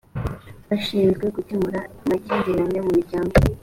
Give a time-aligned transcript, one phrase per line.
[0.67, 3.33] bashinzwe gukemura makimbirane mumiryango